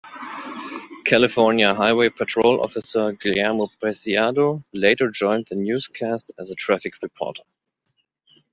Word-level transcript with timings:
California 1.05 1.75
Highway 1.75 2.09
Patrol 2.09 2.59
officer 2.59 3.11
Guillermo 3.11 3.67
Preciado 3.79 4.63
later 4.73 5.11
joined 5.11 5.45
the 5.45 5.55
newscasts 5.55 6.31
as 6.39 6.49
a 6.49 6.55
traffic 6.55 6.95
reporter. 7.03 7.43